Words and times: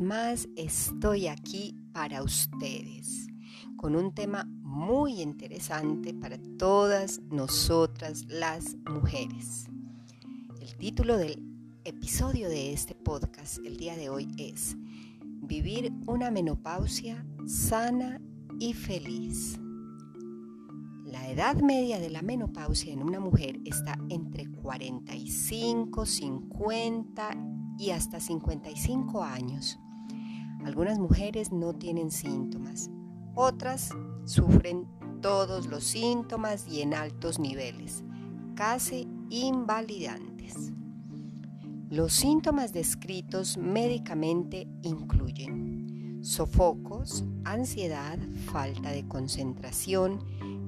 Más 0.00 0.48
estoy 0.56 1.28
aquí 1.28 1.76
para 1.92 2.24
ustedes 2.24 3.28
con 3.76 3.94
un 3.94 4.12
tema 4.12 4.44
muy 4.62 5.22
interesante 5.22 6.12
para 6.12 6.38
todas 6.58 7.20
nosotras 7.30 8.24
las 8.26 8.74
mujeres. 8.90 9.66
El 10.60 10.76
título 10.76 11.16
del 11.16 11.40
episodio 11.84 12.48
de 12.48 12.72
este 12.72 12.96
podcast 12.96 13.58
el 13.64 13.76
día 13.76 13.96
de 13.96 14.08
hoy 14.08 14.26
es 14.38 14.76
Vivir 15.22 15.92
una 16.08 16.32
menopausia 16.32 17.24
sana 17.46 18.20
y 18.58 18.72
feliz. 18.72 19.56
La 21.04 21.28
edad 21.30 21.54
media 21.62 22.00
de 22.00 22.10
la 22.10 22.22
menopausia 22.22 22.92
en 22.92 23.04
una 23.04 23.20
mujer 23.20 23.60
está 23.64 23.96
entre 24.08 24.50
45, 24.50 26.04
50 26.04 27.65
y 27.78 27.90
hasta 27.90 28.20
55 28.20 29.22
años. 29.22 29.78
Algunas 30.64 30.98
mujeres 30.98 31.52
no 31.52 31.74
tienen 31.74 32.10
síntomas, 32.10 32.90
otras 33.34 33.90
sufren 34.24 34.88
todos 35.20 35.66
los 35.66 35.84
síntomas 35.84 36.66
y 36.68 36.82
en 36.82 36.94
altos 36.94 37.38
niveles, 37.38 38.04
casi 38.54 39.08
invalidantes. 39.30 40.72
Los 41.88 42.14
síntomas 42.14 42.72
descritos 42.72 43.56
médicamente 43.56 44.66
incluyen 44.82 46.18
sofocos, 46.22 47.24
ansiedad, 47.44 48.18
falta 48.46 48.90
de 48.90 49.06
concentración, 49.06 50.18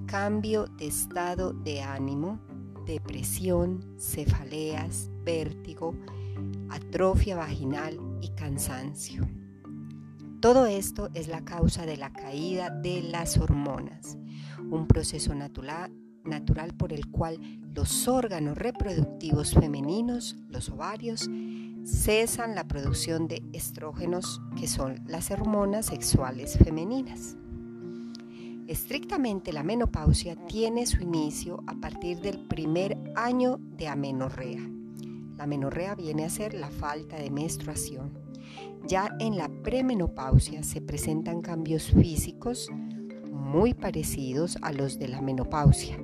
cambio 0.06 0.66
de 0.66 0.86
estado 0.86 1.52
de 1.52 1.82
ánimo, 1.82 2.38
depresión, 2.86 3.84
cefaleas, 3.98 5.10
vértigo, 5.24 5.94
atrofia 6.70 7.36
vaginal 7.36 7.98
y 8.20 8.30
cansancio. 8.30 9.28
Todo 10.40 10.66
esto 10.66 11.08
es 11.14 11.28
la 11.28 11.44
causa 11.44 11.84
de 11.84 11.96
la 11.96 12.12
caída 12.12 12.70
de 12.70 13.02
las 13.02 13.38
hormonas, 13.38 14.16
un 14.70 14.86
proceso 14.86 15.34
natural, 15.34 15.92
por 16.76 16.92
el 16.92 17.08
cual 17.10 17.40
los 17.74 18.06
órganos 18.06 18.56
reproductivos 18.56 19.54
femeninos, 19.54 20.36
los 20.48 20.68
ovarios, 20.68 21.28
cesan 21.84 22.54
la 22.54 22.68
producción 22.68 23.26
de 23.26 23.42
estrógenos, 23.52 24.40
que 24.56 24.68
son 24.68 25.02
las 25.06 25.30
hormonas 25.30 25.86
sexuales 25.86 26.56
femeninas. 26.58 27.36
Estrictamente 28.68 29.52
la 29.52 29.62
menopausia 29.62 30.36
tiene 30.46 30.86
su 30.86 31.02
inicio 31.02 31.64
a 31.66 31.74
partir 31.74 32.20
del 32.20 32.46
primer 32.46 32.96
año 33.16 33.58
de 33.58 33.88
amenorrea 33.88 34.77
la 35.38 35.46
menorrea 35.46 35.94
viene 35.94 36.24
a 36.24 36.30
ser 36.30 36.52
la 36.52 36.68
falta 36.68 37.16
de 37.16 37.30
menstruación. 37.30 38.10
Ya 38.88 39.14
en 39.20 39.36
la 39.36 39.48
premenopausia 39.62 40.64
se 40.64 40.80
presentan 40.80 41.42
cambios 41.42 41.92
físicos 41.92 42.68
muy 43.30 43.72
parecidos 43.72 44.58
a 44.62 44.72
los 44.72 44.98
de 44.98 45.06
la 45.06 45.22
menopausia 45.22 45.96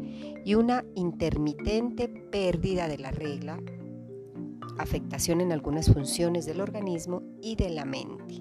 y 0.44 0.54
una 0.54 0.84
intermitente 0.94 2.08
pérdida 2.08 2.86
de 2.86 2.98
la 2.98 3.10
regla, 3.10 3.60
afectación 4.78 5.40
en 5.40 5.50
algunas 5.50 5.92
funciones 5.92 6.46
del 6.46 6.60
organismo 6.60 7.22
y 7.42 7.56
de 7.56 7.70
la 7.70 7.84
mente. 7.84 8.40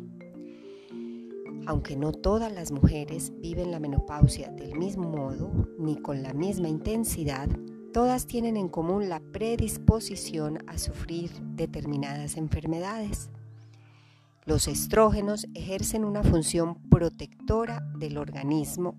Aunque 1.66 1.96
no 1.96 2.12
todas 2.12 2.52
las 2.54 2.72
mujeres 2.72 3.34
viven 3.38 3.72
la 3.72 3.80
menopausia 3.80 4.52
del 4.52 4.78
mismo 4.78 5.10
modo 5.10 5.50
ni 5.80 5.96
con 5.96 6.22
la 6.22 6.34
misma 6.34 6.70
intensidad, 6.70 7.50
Todas 7.94 8.26
tienen 8.26 8.58
en 8.58 8.70
común 8.70 9.08
la 9.08 9.20
predisposición 9.20 10.64
a 10.66 10.80
sufrir 10.80 11.30
determinadas 11.56 12.38
enfermedades. 12.38 13.30
Los 14.46 14.68
estrógenos 14.68 15.48
ejercen 15.54 16.04
una 16.04 16.24
función 16.24 16.74
protectora 16.90 17.82
del 18.00 18.18
organismo 18.18 18.98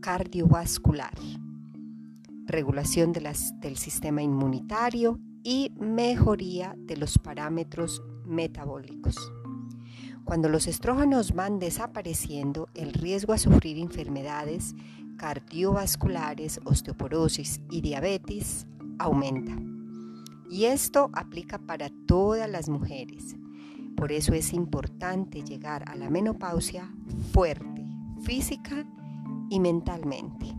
cardiovascular, 0.00 1.14
regulación 2.46 3.12
del 3.12 3.76
sistema 3.76 4.20
inmunitario 4.20 5.20
y 5.44 5.70
mejoría 5.78 6.74
de 6.76 6.96
los 6.96 7.18
parámetros 7.18 8.02
metabólicos. 8.24 9.14
Cuando 10.24 10.48
los 10.48 10.66
estrógenos 10.66 11.34
van 11.34 11.60
desapareciendo, 11.60 12.68
el 12.74 12.92
riesgo 12.92 13.32
a 13.32 13.38
sufrir 13.38 13.78
enfermedades 13.78 14.74
cardiovasculares, 15.16 16.60
osteoporosis 16.64 17.60
y 17.70 17.80
diabetes 17.80 18.66
aumenta. 18.98 19.56
Y 20.50 20.66
esto 20.66 21.10
aplica 21.12 21.58
para 21.58 21.90
todas 22.06 22.48
las 22.48 22.68
mujeres. 22.68 23.36
Por 23.96 24.12
eso 24.12 24.34
es 24.34 24.52
importante 24.52 25.42
llegar 25.42 25.88
a 25.88 25.96
la 25.96 26.10
menopausia 26.10 26.92
fuerte, 27.32 27.86
física 28.22 28.86
y 29.50 29.58
mentalmente. 29.58 30.54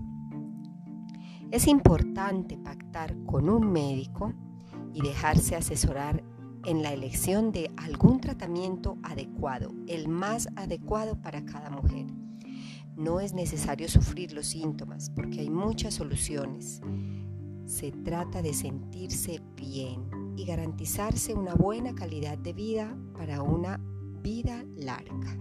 Es 1.51 1.68
importante 1.68 2.57
pactar 2.57 3.16
con 3.25 3.50
un 3.50 3.72
médico 3.72 4.34
y 4.94 5.01
dejarse 5.01 5.56
asesorar 5.56 6.24
en 6.66 6.84
la 6.84 6.91
elección 6.91 7.51
de 7.51 7.72
algún 7.78 8.19
tratamiento 8.19 8.97
adecuado, 9.03 9.72
el 9.88 10.09
más 10.09 10.50
adecuado 10.57 11.22
para 11.22 11.45
cada 11.45 11.69
mujer. 11.69 12.07
No 12.97 13.19
es 13.19 13.35
necesario 13.35 13.87
sufrir 13.87 14.33
los 14.33 14.47
síntomas 14.47 15.11
porque 15.11 15.41
hay 15.41 15.51
muchas 15.51 15.93
soluciones. 15.93 16.81
Se 17.67 17.91
trata 17.91 18.41
de 18.41 18.55
sentirse 18.55 19.39
bien 19.55 20.33
y 20.35 20.45
garantizarse 20.45 21.35
una 21.35 21.53
buena 21.53 21.93
calidad 21.93 22.39
de 22.39 22.53
vida 22.53 22.97
para 23.15 23.43
una 23.43 23.79
vida 24.23 24.65
larga. 24.75 25.37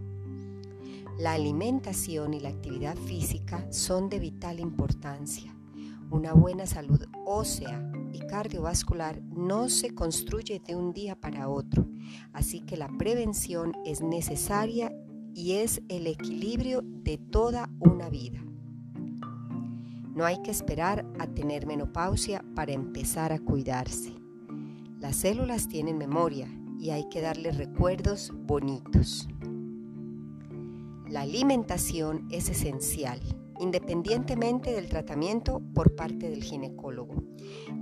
La 1.18 1.32
alimentación 1.32 2.34
y 2.34 2.40
la 2.40 2.50
actividad 2.50 2.94
física 2.94 3.66
son 3.72 4.10
de 4.10 4.18
vital 4.18 4.60
importancia. 4.60 5.56
Una 6.10 6.34
buena 6.34 6.66
salud 6.66 7.06
ósea 7.24 7.90
y 8.12 8.18
cardiovascular 8.18 9.22
no 9.22 9.70
se 9.70 9.94
construye 9.94 10.60
de 10.60 10.76
un 10.76 10.92
día 10.92 11.18
para 11.18 11.48
otro, 11.48 11.88
así 12.34 12.60
que 12.60 12.76
la 12.76 12.88
prevención 12.98 13.72
es 13.86 14.02
necesaria 14.02 14.92
y 15.36 15.56
es 15.56 15.82
el 15.90 16.06
equilibrio 16.06 16.80
de 16.82 17.18
toda 17.18 17.68
una 17.78 18.08
vida. 18.08 18.42
No 20.14 20.24
hay 20.24 20.40
que 20.40 20.50
esperar 20.50 21.04
a 21.18 21.26
tener 21.26 21.66
menopausia 21.66 22.42
para 22.54 22.72
empezar 22.72 23.34
a 23.34 23.38
cuidarse. 23.38 24.14
Las 24.98 25.16
células 25.16 25.68
tienen 25.68 25.98
memoria 25.98 26.48
y 26.80 26.88
hay 26.88 27.06
que 27.10 27.20
darle 27.20 27.52
recuerdos 27.52 28.32
bonitos. 28.34 29.28
La 31.06 31.20
alimentación 31.20 32.26
es 32.30 32.48
esencial, 32.48 33.20
independientemente 33.60 34.72
del 34.72 34.88
tratamiento 34.88 35.60
por 35.74 35.94
parte 35.94 36.30
del 36.30 36.42
ginecólogo. 36.42 37.22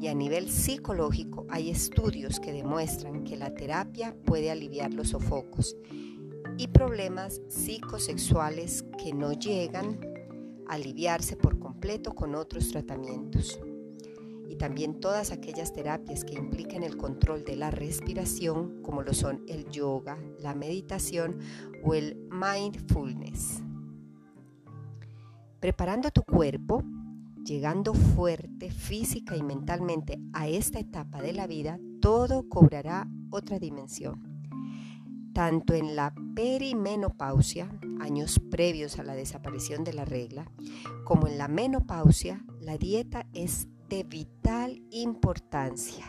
Y 0.01 0.09
a 0.09 0.15
nivel 0.15 0.51
psicológico 0.51 1.47
hay 1.49 1.71
estudios 1.71 2.41
que 2.41 2.53
demuestran 2.53 3.23
que 3.23 3.37
la 3.37 3.55
terapia 3.55 4.17
puede 4.25 4.51
aliviar 4.51 4.93
los 4.93 5.11
sofocos 5.11 5.77
y 6.57 6.69
problemas 6.69 7.41
psicosexuales 7.49 8.85
que 9.03 9.13
no 9.13 9.33
llegan 9.33 9.99
a 10.69 10.75
aliviarse 10.75 11.37
por 11.37 11.59
completo 11.59 12.15
con 12.15 12.35
otros 12.35 12.71
tratamientos. 12.71 13.61
Y 14.49 14.57
también 14.57 15.01
todas 15.01 15.33
aquellas 15.33 15.73
terapias 15.73 16.25
que 16.25 16.35
impliquen 16.35 16.83
el 16.83 16.97
control 16.97 17.45
de 17.45 17.57
la 17.57 17.71
respiración, 17.71 18.83
como 18.83 19.03
lo 19.03 19.13
son 19.13 19.43
el 19.49 19.69
yoga, 19.71 20.19
la 20.39 20.55
meditación 20.55 21.39
o 21.83 21.95
el 21.95 22.17
mindfulness. 22.31 23.63
Preparando 25.59 26.11
tu 26.11 26.23
cuerpo, 26.23 26.85
llegando 27.45 27.95
fuerte 27.95 28.71
física 28.71 29.37
y 29.37 29.43
mentalmente 29.43 30.21
a 30.33 30.47
esta 30.47 30.79
etapa 30.79 31.21
de 31.21 31.33
la 31.33 31.47
vida, 31.47 31.81
todo 32.01 32.49
cobrará 32.49 33.09
otra 33.31 33.59
dimensión 33.59 34.34
tanto 35.35 35.75
en 35.75 35.97
la 35.97 36.15
perimenopausia, 36.35 37.69
años 38.01 38.41
previos 38.51 38.99
a 38.99 39.03
la 39.03 39.15
desaparición 39.15 39.85
de 39.85 39.93
la 39.93 40.05
regla, 40.05 40.51
como 41.05 41.27
en 41.27 41.37
la 41.37 41.49
menopausia, 41.49 42.43
la 42.61 42.79
dieta 42.79 43.27
es 43.35 43.69
de 43.91 44.05
vital 44.05 44.83
importancia. 44.91 46.07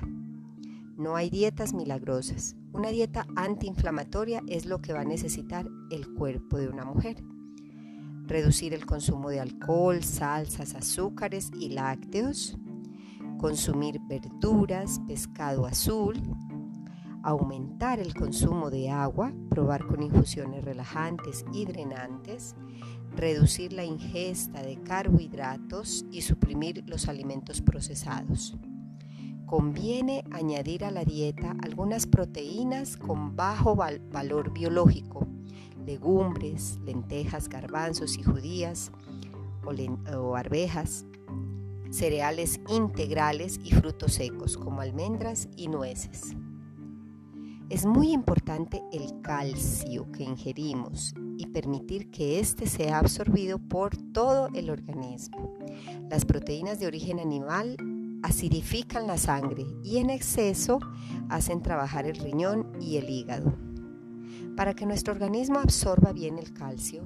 No 0.95 1.15
hay 1.15 1.29
dietas 1.29 1.73
milagrosas. 1.73 2.55
Una 2.71 2.89
dieta 2.89 3.25
antiinflamatoria 3.35 4.41
es 4.47 4.65
lo 4.65 4.81
que 4.81 4.93
va 4.93 5.01
a 5.01 5.05
necesitar 5.05 5.67
el 5.91 6.13
cuerpo 6.13 6.57
de 6.57 6.69
una 6.69 6.85
mujer. 6.85 7.17
Reducir 8.27 8.73
el 8.73 8.85
consumo 8.85 9.29
de 9.29 9.39
alcohol, 9.39 10.03
salsas, 10.03 10.73
azúcares 10.73 11.51
y 11.59 11.69
lácteos. 11.69 12.57
Consumir 13.39 13.99
verduras, 14.07 15.01
pescado 15.07 15.65
azul. 15.65 16.21
Aumentar 17.25 17.99
el 17.99 18.13
consumo 18.13 18.69
de 18.69 18.91
agua, 18.91 19.33
probar 19.49 19.87
con 19.87 20.03
infusiones 20.03 20.63
relajantes 20.63 21.43
y 21.51 21.65
drenantes. 21.65 22.55
Reducir 23.15 23.73
la 23.73 23.83
ingesta 23.83 24.61
de 24.61 24.79
carbohidratos 24.83 26.05
y 26.11 26.21
suprimir 26.21 26.83
los 26.87 27.07
alimentos 27.07 27.61
procesados 27.61 28.55
conviene 29.45 30.23
añadir 30.31 30.85
a 30.85 30.91
la 30.91 31.03
dieta 31.03 31.55
algunas 31.63 32.07
proteínas 32.07 32.97
con 32.97 33.35
bajo 33.35 33.75
valor 33.75 34.53
biológico, 34.53 35.27
legumbres, 35.85 36.79
lentejas, 36.83 37.49
garbanzos 37.49 38.17
y 38.17 38.23
judías 38.23 38.91
o, 39.63 39.71
o 40.17 40.35
arvejas, 40.35 41.05
cereales 41.89 42.59
integrales 42.69 43.59
y 43.63 43.71
frutos 43.71 44.13
secos 44.13 44.57
como 44.57 44.81
almendras 44.81 45.47
y 45.55 45.67
nueces. 45.67 46.35
Es 47.69 47.85
muy 47.87 48.11
importante 48.11 48.83
el 48.93 49.21
calcio 49.21 50.11
que 50.11 50.23
ingerimos 50.23 51.15
y 51.37 51.47
permitir 51.47 52.11
que 52.11 52.39
éste 52.39 52.67
sea 52.67 52.99
absorbido 52.99 53.57
por 53.57 53.97
todo 53.97 54.49
el 54.53 54.69
organismo. 54.69 55.51
Las 56.07 56.25
proteínas 56.25 56.79
de 56.79 56.85
origen 56.85 57.19
animal 57.19 57.75
acidifican 58.21 59.07
la 59.07 59.17
sangre 59.17 59.65
y 59.83 59.97
en 59.97 60.11
exceso 60.11 60.79
hacen 61.29 61.63
trabajar 61.63 62.05
el 62.05 62.17
riñón 62.17 62.71
y 62.79 62.97
el 62.97 63.09
hígado. 63.09 63.55
Para 64.55 64.75
que 64.75 64.85
nuestro 64.85 65.13
organismo 65.13 65.57
absorba 65.57 66.13
bien 66.13 66.37
el 66.37 66.53
calcio 66.53 67.03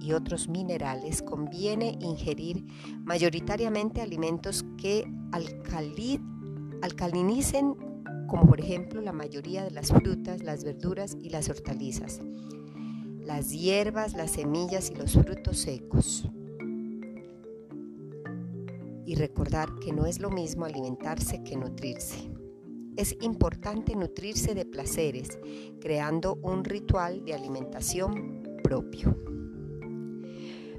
y 0.00 0.12
otros 0.12 0.50
minerales, 0.50 1.22
conviene 1.22 1.96
ingerir 2.02 2.66
mayoritariamente 3.04 4.02
alimentos 4.02 4.66
que 4.76 5.10
alcalinicen, 6.82 7.93
como 8.28 8.46
por 8.46 8.60
ejemplo 8.60 9.00
la 9.00 9.12
mayoría 9.12 9.64
de 9.64 9.70
las 9.70 9.92
frutas, 9.92 10.42
las 10.42 10.64
verduras 10.64 11.16
y 11.20 11.30
las 11.30 11.48
hortalizas, 11.48 12.20
las 13.20 13.50
hierbas, 13.50 14.14
las 14.14 14.32
semillas 14.32 14.90
y 14.90 14.94
los 14.94 15.12
frutos 15.12 15.58
secos 15.58 16.28
y 19.06 19.14
recordar 19.16 19.68
que 19.80 19.92
no 19.92 20.06
es 20.06 20.18
lo 20.18 20.30
mismo 20.30 20.64
alimentarse 20.64 21.42
que 21.42 21.56
nutrirse. 21.56 22.30
Es 22.96 23.16
importante 23.20 23.96
nutrirse 23.96 24.54
de 24.54 24.64
placeres, 24.64 25.38
creando 25.80 26.38
un 26.42 26.64
ritual 26.64 27.24
de 27.24 27.34
alimentación 27.34 28.42
propio. 28.62 29.16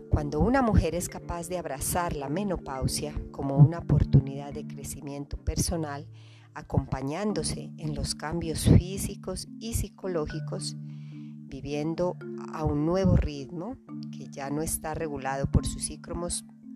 Cuando 0.10 0.40
una 0.40 0.62
mujer 0.62 0.96
es 0.96 1.10
capaz 1.10 1.50
de 1.50 1.58
abrazar 1.58 2.16
la 2.16 2.30
menopausia 2.30 3.14
como 3.32 3.58
una 3.58 3.80
oportunidad 3.80 4.54
de 4.54 4.66
crecimiento 4.66 5.38
personal, 5.38 6.08
acompañándose 6.56 7.70
en 7.78 7.94
los 7.94 8.16
cambios 8.16 8.64
físicos 8.64 9.48
y 9.60 9.74
psicológicos, 9.74 10.76
viviendo 10.78 12.18
a 12.54 12.64
un 12.64 12.86
nuevo 12.86 13.18
ritmo 13.18 13.78
que 14.12 14.28
ya 14.30 14.50
no 14.50 14.62
está 14.62 14.94
regulado 14.94 15.52
por 15.52 15.66
su 15.66 15.80
ciclo 15.80 16.16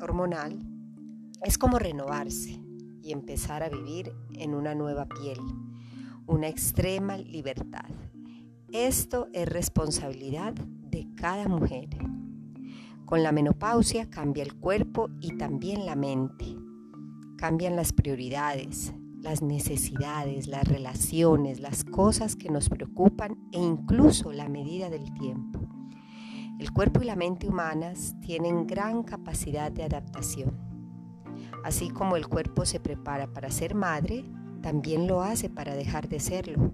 hormonal, 0.01 0.59
es 1.43 1.57
como 1.57 1.79
renovarse 1.79 2.61
y 3.01 3.13
empezar 3.13 3.63
a 3.63 3.69
vivir 3.69 4.11
en 4.33 4.53
una 4.53 4.75
nueva 4.75 5.07
piel, 5.07 5.39
una 6.27 6.49
extrema 6.49 7.17
libertad. 7.17 7.89
Esto 8.71 9.29
es 9.33 9.47
responsabilidad 9.47 10.53
de 10.53 11.07
cada 11.15 11.47
mujer. 11.47 11.87
Con 13.05 13.23
la 13.23 13.31
menopausia 13.31 14.09
cambia 14.09 14.43
el 14.43 14.55
cuerpo 14.55 15.09
y 15.21 15.37
también 15.37 15.85
la 15.85 15.95
mente. 15.95 16.55
Cambian 17.37 17.75
las 17.75 17.93
prioridades, 17.93 18.93
las 19.21 19.41
necesidades, 19.41 20.47
las 20.47 20.67
relaciones, 20.67 21.59
las 21.59 21.83
cosas 21.83 22.35
que 22.35 22.49
nos 22.49 22.69
preocupan 22.69 23.37
e 23.51 23.59
incluso 23.59 24.31
la 24.31 24.49
medida 24.49 24.89
del 24.89 25.13
tiempo. 25.13 25.59
El 26.59 26.71
cuerpo 26.71 27.01
y 27.01 27.05
la 27.05 27.15
mente 27.15 27.47
humanas 27.47 28.15
tienen 28.21 28.67
gran 28.67 29.03
capacidad 29.03 29.71
de 29.71 29.83
adaptación 29.83 30.69
Así 31.63 31.89
como 31.89 32.15
el 32.15 32.27
cuerpo 32.27 32.65
se 32.65 32.79
prepara 32.79 33.27
para 33.27 33.51
ser 33.51 33.75
madre, 33.75 34.23
también 34.61 35.07
lo 35.07 35.21
hace 35.21 35.49
para 35.49 35.75
dejar 35.75 36.07
de 36.07 36.19
serlo. 36.19 36.73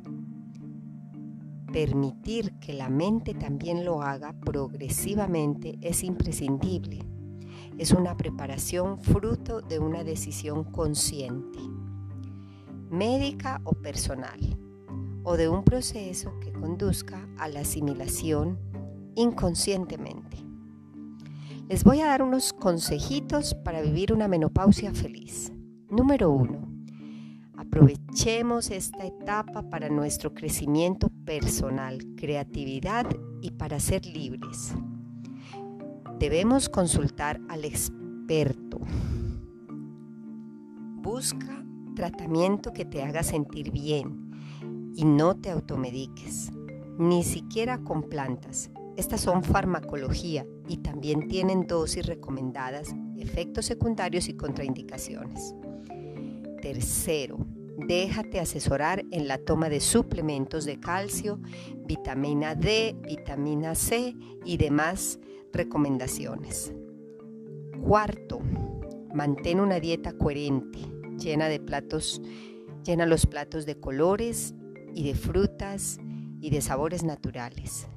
Permitir 1.72 2.54
que 2.60 2.74
la 2.74 2.90
mente 2.90 3.34
también 3.34 3.84
lo 3.84 4.02
haga 4.02 4.34
progresivamente 4.40 5.78
es 5.82 6.04
imprescindible. 6.04 7.00
Es 7.78 7.92
una 7.92 8.16
preparación 8.16 9.00
fruto 9.00 9.62
de 9.62 9.80
una 9.80 10.04
decisión 10.04 10.64
consciente, 10.64 11.60
médica 12.90 13.62
o 13.64 13.74
personal, 13.74 14.40
o 15.24 15.38
de 15.38 15.50
un 15.50 15.64
proceso 15.64 16.40
que 16.40 16.52
conduzca 16.52 17.28
a 17.38 17.48
la 17.48 17.62
asimilación 17.62 18.60
inconscientemente. 19.16 20.38
Les 21.68 21.84
voy 21.84 22.02
a 22.02 22.08
dar 22.08 22.22
unos 22.22 22.54
consejitos 22.54 23.56
para 23.56 23.82
vivir 23.82 24.14
una 24.14 24.28
menopausia 24.28 24.94
feliz. 24.94 25.52
Número 25.90 26.30
uno, 26.30 26.68
aprovechemos 27.58 28.70
esta 28.70 29.04
etapa 29.06 29.68
para 29.70 29.90
nuestro 29.90 30.34
crecimiento 30.34 31.10
personal, 31.26 31.98
creatividad 32.18 33.08
y 33.42 33.52
para 33.52 33.80
ser 33.80 34.06
libres. 34.06 34.76
Debemos 36.20 36.70
consultar 36.70 37.42
al 37.50 37.66
experto. 37.66 38.80
Busca 41.02 41.65
tratamiento 41.96 42.74
que 42.74 42.86
te 42.86 43.02
haga 43.02 43.24
sentir 43.24 43.72
bien 43.72 44.32
y 44.96 45.06
no 45.06 45.36
te 45.36 45.50
automediques, 45.50 46.52
ni 46.98 47.24
siquiera 47.24 47.80
con 47.80 48.04
plantas. 48.04 48.70
Estas 48.96 49.22
son 49.22 49.44
farmacología 49.44 50.46
y 50.68 50.78
también 50.78 51.28
tienen 51.28 51.68
dosis 51.68 52.06
recomendadas, 52.06 52.96
efectos 53.18 53.66
secundarios 53.66 54.30
y 54.30 54.36
contraindicaciones. 54.36 55.54
Tercero, 56.62 57.38
déjate 57.88 58.40
asesorar 58.40 59.04
en 59.12 59.28
la 59.28 59.38
toma 59.38 59.70
de 59.70 59.82
suplementos 59.82 60.64
de 60.66 60.80
calcio, 60.80 61.40
vitamina 61.86 62.56
D, 62.56 62.96
vitamina 63.06 63.76
C 63.76 64.16
y 64.46 64.58
demás 64.58 65.20
recomendaciones. 65.52 66.74
Cuarto, 67.82 68.40
mantén 69.14 69.60
una 69.60 69.80
dieta 69.80 70.14
coherente, 70.14 70.80
llena 71.18 71.48
de 71.48 71.60
platos, 71.60 72.22
llena 72.84 73.06
los 73.06 73.26
platos 73.26 73.66
de 73.66 73.80
colores 73.80 74.54
y 74.94 75.04
de 75.04 75.16
frutas 75.16 76.00
y 76.42 76.50
de 76.50 76.62
sabores 76.62 77.04
naturales. 77.04 77.88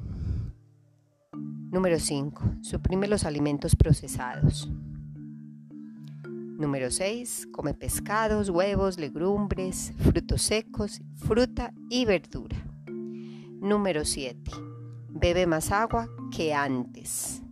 Número 1.70 1.98
5. 1.98 2.42
Suprime 2.62 3.08
los 3.08 3.24
alimentos 3.24 3.76
procesados. 3.76 4.70
Número 6.24 6.90
6. 6.90 7.48
Come 7.52 7.74
pescados, 7.74 8.48
huevos, 8.48 8.98
legumbres, 8.98 9.92
frutos 9.98 10.42
secos, 10.42 11.02
fruta 11.14 11.72
y 11.90 12.04
verdura. 12.04 12.56
Número 13.60 14.04
7. 14.04 14.50
Bebe 15.10 15.46
más 15.46 15.70
agua 15.70 16.08
que 16.34 16.54
antes. 16.54 17.42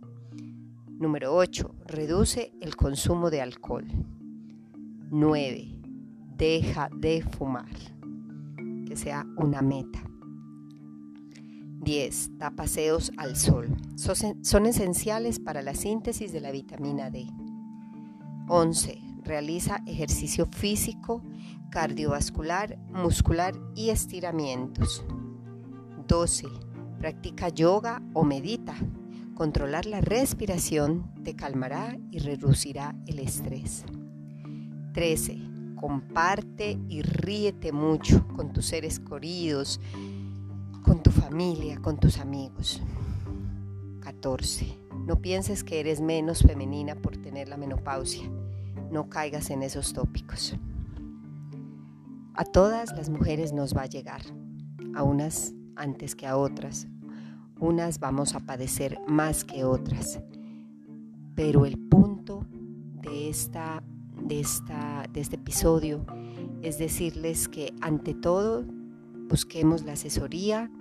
Número 0.87 1.35
8. 1.35 1.75
Reduce 1.85 2.51
el 2.59 2.75
consumo 2.75 3.29
de 3.29 3.41
alcohol. 3.41 3.85
9. 5.09 5.79
Deja 6.35 6.89
de 6.93 7.21
fumar. 7.21 7.69
Que 8.85 8.97
sea 8.97 9.25
una 9.37 9.61
meta. 9.61 10.03
10. 11.81 12.37
Da 12.37 12.51
paseos 12.51 13.13
al 13.17 13.37
sol. 13.37 13.69
Son 13.95 14.65
esenciales 14.65 15.39
para 15.39 15.61
la 15.61 15.75
síntesis 15.75 16.33
de 16.33 16.41
la 16.41 16.51
vitamina 16.51 17.09
D. 17.09 17.25
11. 18.49 18.99
Realiza 19.23 19.81
ejercicio 19.85 20.45
físico, 20.45 21.23
cardiovascular, 21.69 22.77
muscular 22.89 23.55
y 23.75 23.89
estiramientos. 23.89 25.05
12. 26.07 26.47
Practica 26.99 27.47
yoga 27.47 28.01
o 28.13 28.25
medita. 28.25 28.75
Controlar 29.35 29.85
la 29.85 30.01
respiración 30.01 31.13
te 31.23 31.35
calmará 31.35 31.97
y 32.11 32.19
reducirá 32.19 32.95
el 33.05 33.19
estrés. 33.19 33.85
13. 34.97 35.37
Comparte 35.75 36.79
y 36.89 37.03
ríete 37.03 37.71
mucho 37.71 38.27
con 38.29 38.51
tus 38.51 38.65
seres 38.65 38.99
queridos, 38.99 39.79
con 40.81 41.03
tu 41.03 41.11
familia, 41.11 41.79
con 41.79 41.99
tus 41.99 42.17
amigos. 42.17 42.81
14. 43.99 44.75
No 45.05 45.21
pienses 45.21 45.63
que 45.63 45.79
eres 45.79 46.01
menos 46.01 46.41
femenina 46.41 46.95
por 46.95 47.15
tener 47.15 47.47
la 47.47 47.57
menopausia. 47.57 48.27
No 48.89 49.07
caigas 49.07 49.51
en 49.51 49.61
esos 49.61 49.93
tópicos. 49.93 50.55
A 52.33 52.43
todas 52.43 52.91
las 52.93 53.09
mujeres 53.09 53.53
nos 53.53 53.77
va 53.77 53.83
a 53.83 53.85
llegar, 53.85 54.23
a 54.95 55.03
unas 55.03 55.53
antes 55.75 56.15
que 56.15 56.25
a 56.25 56.37
otras. 56.37 56.87
Unas 57.59 57.99
vamos 57.99 58.33
a 58.33 58.39
padecer 58.39 58.99
más 59.07 59.43
que 59.43 59.63
otras. 59.63 60.19
Pero 61.35 61.67
el 61.67 61.77
punto 61.77 62.47
de, 63.03 63.29
esta, 63.29 63.83
de, 64.27 64.39
esta, 64.39 65.05
de 65.11 65.21
este 65.21 65.35
episodio 65.35 66.05
es 66.61 66.77
decirles 66.77 67.47
que 67.47 67.73
ante 67.81 68.13
todo 68.13 68.65
busquemos 69.29 69.83
la 69.83 69.93
asesoría, 69.93 70.71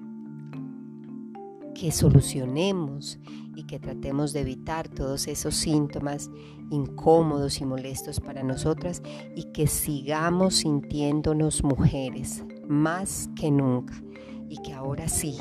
que 1.74 1.92
solucionemos 1.92 3.18
y 3.54 3.64
que 3.64 3.78
tratemos 3.78 4.32
de 4.32 4.40
evitar 4.40 4.88
todos 4.88 5.28
esos 5.28 5.54
síntomas 5.54 6.30
incómodos 6.70 7.60
y 7.60 7.66
molestos 7.66 8.20
para 8.20 8.42
nosotras 8.42 9.02
y 9.34 9.44
que 9.52 9.66
sigamos 9.66 10.56
sintiéndonos 10.56 11.62
mujeres 11.62 12.44
más 12.66 13.28
que 13.36 13.50
nunca 13.50 13.94
y 14.48 14.56
que 14.62 14.72
ahora 14.72 15.08
sí 15.08 15.36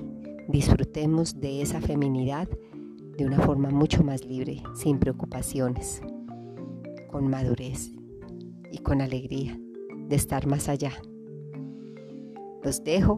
disfrutemos 0.50 1.40
de 1.40 1.62
esa 1.62 1.80
feminidad 1.80 2.50
de 3.18 3.26
una 3.26 3.40
forma 3.40 3.70
mucho 3.70 4.04
más 4.04 4.26
libre, 4.26 4.62
sin 4.74 5.00
preocupaciones, 5.00 6.02
con 7.16 7.30
madurez 7.30 7.94
y 8.74 8.80
con 8.80 9.00
alegría 9.00 9.58
de 10.10 10.18
estar 10.18 10.48
más 10.48 10.68
allá. 10.68 10.92
Los 12.62 12.84
dejo 12.84 13.16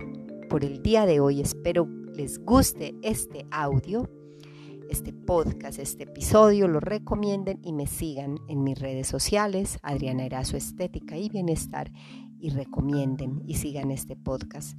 por 0.51 0.63
el 0.63 0.83
día 0.83 1.07
de 1.07 1.19
hoy. 1.19 1.41
Espero 1.41 1.87
les 2.13 2.37
guste 2.37 2.93
este 3.01 3.47
audio, 3.49 4.07
este 4.87 5.13
podcast, 5.13 5.79
este 5.79 6.03
episodio, 6.03 6.67
lo 6.67 6.79
recomienden 6.79 7.57
y 7.63 7.73
me 7.73 7.87
sigan 7.87 8.37
en 8.47 8.63
mis 8.63 8.77
redes 8.77 9.07
sociales, 9.07 9.79
Adriana 9.81 10.25
Erazo 10.25 10.57
Estética 10.57 11.17
y 11.17 11.29
Bienestar, 11.29 11.91
y 12.39 12.51
recomienden 12.51 13.41
y 13.47 13.55
sigan 13.55 13.89
este 13.89 14.15
podcast, 14.15 14.77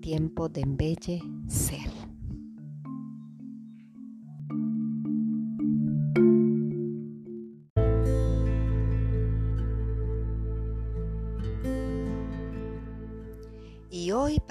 Tiempo 0.00 0.48
de 0.48 0.62
Embellecer. 0.62 2.05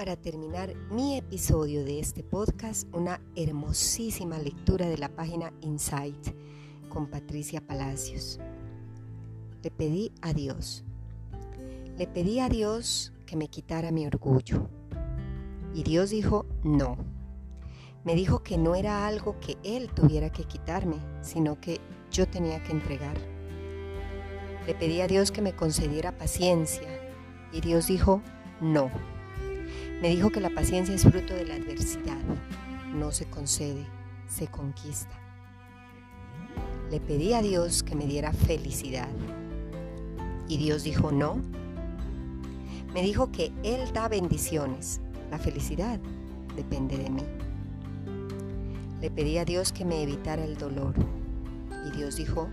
Para 0.06 0.22
terminar 0.22 0.72
mi 0.92 1.16
episodio 1.16 1.84
de 1.84 1.98
este 1.98 2.22
podcast, 2.22 2.86
una 2.94 3.20
hermosísima 3.34 4.38
lectura 4.38 4.88
de 4.88 4.98
la 4.98 5.08
página 5.08 5.52
Insight 5.62 6.28
con 6.88 7.08
Patricia 7.10 7.60
Palacios. 7.60 8.38
Le 9.64 9.70
pedí 9.72 10.12
a 10.22 10.32
Dios, 10.32 10.84
le 11.98 12.06
pedí 12.06 12.38
a 12.38 12.48
Dios 12.48 13.14
que 13.26 13.34
me 13.34 13.48
quitara 13.48 13.90
mi 13.90 14.06
orgullo. 14.06 14.68
Y 15.74 15.82
Dios 15.82 16.10
dijo, 16.10 16.46
no. 16.62 16.96
Me 18.04 18.14
dijo 18.14 18.44
que 18.44 18.58
no 18.58 18.76
era 18.76 19.08
algo 19.08 19.40
que 19.40 19.58
Él 19.64 19.90
tuviera 19.92 20.30
que 20.30 20.44
quitarme, 20.44 20.98
sino 21.20 21.60
que 21.60 21.80
yo 22.12 22.28
tenía 22.28 22.62
que 22.62 22.70
entregar. 22.70 23.16
Le 24.68 24.74
pedí 24.76 25.00
a 25.00 25.08
Dios 25.08 25.32
que 25.32 25.42
me 25.42 25.56
concediera 25.56 26.16
paciencia 26.16 26.86
y 27.52 27.60
Dios 27.60 27.88
dijo, 27.88 28.22
no. 28.60 29.15
Me 30.00 30.10
dijo 30.10 30.30
que 30.30 30.40
la 30.40 30.50
paciencia 30.50 30.94
es 30.94 31.02
fruto 31.04 31.34
de 31.34 31.46
la 31.46 31.54
adversidad, 31.54 32.18
no 32.94 33.12
se 33.12 33.24
concede, 33.26 33.86
se 34.28 34.46
conquista. 34.46 35.18
Le 36.90 37.00
pedí 37.00 37.32
a 37.32 37.40
Dios 37.40 37.82
que 37.82 37.94
me 37.94 38.06
diera 38.06 38.32
felicidad 38.32 39.08
y 40.48 40.58
Dios 40.58 40.84
dijo 40.84 41.12
no. 41.12 41.40
Me 42.92 43.02
dijo 43.02 43.32
que 43.32 43.52
Él 43.62 43.90
da 43.94 44.08
bendiciones, 44.08 45.00
la 45.30 45.38
felicidad 45.38 45.98
depende 46.54 46.98
de 46.98 47.10
mí. 47.10 47.22
Le 49.00 49.10
pedí 49.10 49.38
a 49.38 49.44
Dios 49.44 49.72
que 49.72 49.84
me 49.84 50.02
evitara 50.02 50.44
el 50.44 50.58
dolor 50.58 50.94
y 51.86 51.96
Dios 51.96 52.16
dijo 52.16 52.48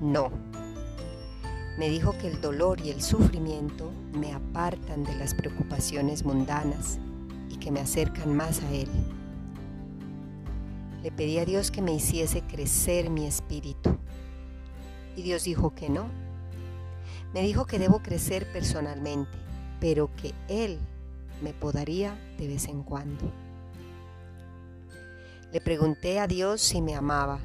no. 0.00 0.47
Me 1.78 1.88
dijo 1.88 2.18
que 2.18 2.26
el 2.26 2.40
dolor 2.40 2.80
y 2.80 2.90
el 2.90 3.00
sufrimiento 3.00 3.92
me 4.12 4.32
apartan 4.32 5.04
de 5.04 5.14
las 5.14 5.32
preocupaciones 5.32 6.24
mundanas 6.24 6.98
y 7.48 7.56
que 7.58 7.70
me 7.70 7.78
acercan 7.78 8.36
más 8.36 8.64
a 8.64 8.72
Él. 8.72 8.88
Le 11.04 11.12
pedí 11.12 11.38
a 11.38 11.44
Dios 11.44 11.70
que 11.70 11.80
me 11.80 11.92
hiciese 11.92 12.42
crecer 12.42 13.10
mi 13.10 13.28
espíritu 13.28 13.96
y 15.14 15.22
Dios 15.22 15.44
dijo 15.44 15.72
que 15.72 15.88
no. 15.88 16.10
Me 17.32 17.42
dijo 17.42 17.64
que 17.64 17.78
debo 17.78 18.02
crecer 18.02 18.50
personalmente, 18.52 19.38
pero 19.78 20.10
que 20.16 20.34
Él 20.48 20.80
me 21.42 21.52
podaría 21.52 22.18
de 22.38 22.48
vez 22.48 22.66
en 22.66 22.82
cuando. 22.82 23.30
Le 25.52 25.60
pregunté 25.60 26.18
a 26.18 26.26
Dios 26.26 26.60
si 26.60 26.82
me 26.82 26.96
amaba 26.96 27.38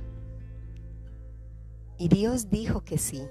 y 1.99 2.07
Dios 2.07 2.49
dijo 2.49 2.83
que 2.83 2.97
sí. 2.97 3.21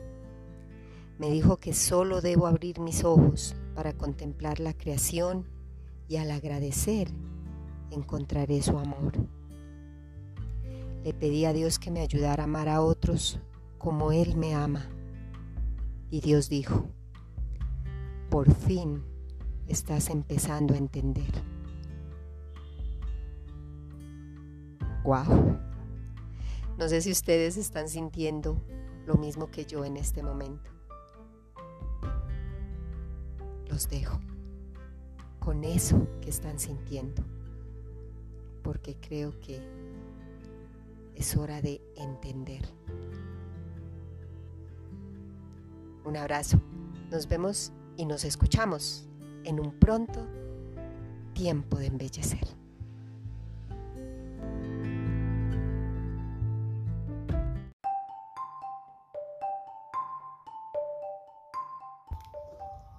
Me 1.22 1.30
dijo 1.30 1.58
que 1.58 1.72
solo 1.72 2.20
debo 2.20 2.48
abrir 2.48 2.80
mis 2.80 3.04
ojos 3.04 3.54
para 3.76 3.92
contemplar 3.92 4.58
la 4.58 4.74
creación 4.74 5.46
y 6.08 6.16
al 6.16 6.32
agradecer 6.32 7.12
encontraré 7.92 8.60
su 8.60 8.76
amor. 8.76 9.12
Le 11.04 11.14
pedí 11.14 11.44
a 11.44 11.52
Dios 11.52 11.78
que 11.78 11.92
me 11.92 12.00
ayudara 12.00 12.42
a 12.42 12.46
amar 12.46 12.68
a 12.68 12.80
otros 12.80 13.38
como 13.78 14.10
Él 14.10 14.36
me 14.36 14.56
ama. 14.56 14.90
Y 16.10 16.22
Dios 16.22 16.48
dijo, 16.48 16.88
por 18.28 18.52
fin 18.52 19.04
estás 19.68 20.10
empezando 20.10 20.74
a 20.74 20.78
entender. 20.78 21.32
Wow. 25.04 25.56
No 26.78 26.88
sé 26.88 27.00
si 27.00 27.12
ustedes 27.12 27.56
están 27.56 27.88
sintiendo 27.88 28.60
lo 29.06 29.14
mismo 29.14 29.52
que 29.52 29.64
yo 29.64 29.84
en 29.84 29.96
este 29.96 30.24
momento 30.24 30.71
los 33.72 33.88
dejo 33.88 34.20
con 35.40 35.64
eso 35.64 36.06
que 36.20 36.28
están 36.28 36.58
sintiendo, 36.58 37.24
porque 38.62 38.96
creo 39.00 39.40
que 39.40 39.62
es 41.14 41.36
hora 41.36 41.62
de 41.62 41.80
entender. 41.96 42.68
Un 46.04 46.18
abrazo, 46.18 46.60
nos 47.10 47.26
vemos 47.26 47.72
y 47.96 48.04
nos 48.04 48.24
escuchamos 48.24 49.08
en 49.44 49.58
un 49.58 49.72
pronto 49.72 50.26
tiempo 51.32 51.78
de 51.78 51.86
embellecer. 51.86 52.61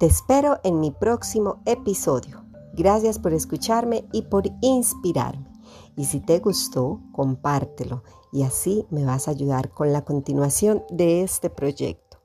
Te 0.03 0.07
espero 0.07 0.59
en 0.65 0.81
mi 0.81 0.91
próximo 0.91 1.61
episodio. 1.65 2.43
Gracias 2.73 3.19
por 3.19 3.33
escucharme 3.33 4.03
y 4.11 4.23
por 4.23 4.43
inspirarme. 4.59 5.47
Y 5.95 6.03
si 6.03 6.19
te 6.19 6.39
gustó, 6.39 6.99
compártelo 7.13 8.03
y 8.33 8.43
así 8.43 8.85
me 8.89 9.05
vas 9.05 9.29
a 9.29 9.31
ayudar 9.31 9.69
con 9.69 9.93
la 9.93 10.03
continuación 10.03 10.83
de 10.89 11.23
este 11.23 11.49
proyecto. 11.49 12.17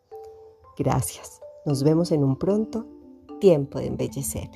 Gracias. 0.77 1.41
Nos 1.65 1.85
vemos 1.85 2.11
en 2.11 2.25
un 2.25 2.37
pronto 2.37 2.85
tiempo 3.39 3.79
de 3.79 3.87
embellecer. 3.87 4.51